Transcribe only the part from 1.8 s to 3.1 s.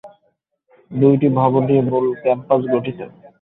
মূল ক্যাম্পাস গঠিত।